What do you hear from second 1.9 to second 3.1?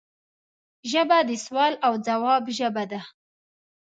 ځواب ژبه ده